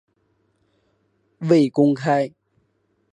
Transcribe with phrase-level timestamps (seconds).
[1.41, 2.31] 未公开